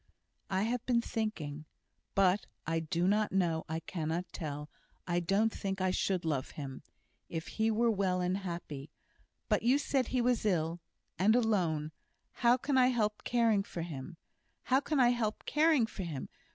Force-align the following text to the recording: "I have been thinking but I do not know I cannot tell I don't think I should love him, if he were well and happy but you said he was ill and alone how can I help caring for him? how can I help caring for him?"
"I 0.49 0.63
have 0.63 0.83
been 0.87 0.99
thinking 0.99 1.65
but 2.15 2.47
I 2.65 2.79
do 2.79 3.07
not 3.07 3.31
know 3.31 3.65
I 3.69 3.81
cannot 3.81 4.25
tell 4.33 4.67
I 5.05 5.19
don't 5.19 5.53
think 5.53 5.79
I 5.79 5.91
should 5.91 6.25
love 6.25 6.49
him, 6.57 6.81
if 7.29 7.45
he 7.49 7.69
were 7.69 7.91
well 7.91 8.19
and 8.19 8.37
happy 8.39 8.89
but 9.47 9.61
you 9.61 9.77
said 9.77 10.07
he 10.07 10.19
was 10.19 10.43
ill 10.43 10.79
and 11.19 11.35
alone 11.35 11.91
how 12.31 12.57
can 12.57 12.79
I 12.79 12.87
help 12.87 13.23
caring 13.23 13.61
for 13.61 13.83
him? 13.83 14.17
how 14.63 14.79
can 14.79 14.99
I 14.99 15.09
help 15.09 15.45
caring 15.45 15.85
for 15.85 16.01
him?" 16.01 16.29